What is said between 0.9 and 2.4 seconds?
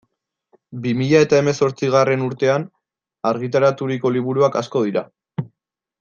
mila eta hemezortzigarren